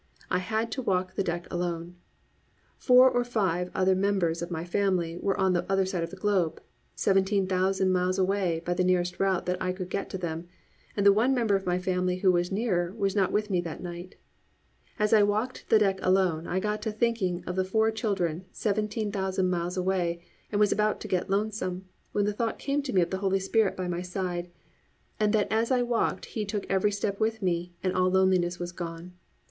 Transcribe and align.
I 0.31 0.39
had 0.39 0.71
to 0.71 0.81
walk 0.81 1.13
the 1.13 1.23
deck 1.23 1.45
alone. 1.53 1.95
Four 2.75 3.15
of 3.15 3.23
the 3.23 3.31
five 3.31 3.69
other 3.75 3.93
members 3.93 4.41
of 4.41 4.49
my 4.49 4.65
family 4.65 5.19
were 5.21 5.39
on 5.39 5.53
the 5.53 5.63
other 5.71 5.85
side 5.85 6.01
of 6.03 6.09
the 6.09 6.15
globe, 6.15 6.59
seventeen 6.95 7.45
thousand 7.45 7.91
miles 7.91 8.17
away 8.17 8.63
by 8.65 8.73
the 8.73 8.83
nearest 8.83 9.19
route 9.19 9.45
that 9.45 9.61
I 9.61 9.71
could 9.71 9.91
get 9.91 10.09
to 10.09 10.17
them, 10.17 10.47
and 10.97 11.05
the 11.05 11.13
one 11.13 11.35
member 11.35 11.55
of 11.55 11.67
my 11.67 11.77
family 11.77 12.15
who 12.17 12.31
was 12.31 12.51
nearer 12.51 12.91
was 12.95 13.15
not 13.15 13.31
with 13.31 13.51
me 13.51 13.61
that 13.61 13.83
night. 13.83 14.15
As 14.97 15.13
I 15.13 15.21
walked 15.21 15.69
the 15.69 15.77
deck 15.77 15.99
alone 16.01 16.47
I 16.47 16.59
got 16.59 16.81
to 16.81 16.91
thinking 16.91 17.43
of 17.45 17.55
the 17.55 17.63
four 17.63 17.91
children 17.91 18.45
seventeen 18.51 19.11
thousand 19.11 19.51
miles 19.51 19.77
away 19.77 20.23
and 20.51 20.59
was 20.59 20.71
about 20.71 20.99
to 21.01 21.07
get 21.07 21.29
lonesome, 21.29 21.85
when 22.11 22.25
the 22.25 22.33
thought 22.33 22.57
came 22.57 22.81
to 22.81 22.91
me 22.91 23.01
of 23.01 23.11
the 23.11 23.19
Holy 23.19 23.39
Spirit 23.39 23.77
by 23.77 23.87
my 23.87 24.01
side, 24.01 24.49
and 25.19 25.31
that 25.33 25.47
as 25.51 25.69
I 25.69 25.83
walked 25.83 26.25
He 26.25 26.43
took 26.43 26.65
every 26.71 26.91
step 26.91 27.19
with 27.19 27.43
me, 27.43 27.75
and 27.83 27.93
all 27.93 28.09
loneliness 28.09 28.57
was 28.57 28.71
gone. 28.71 29.13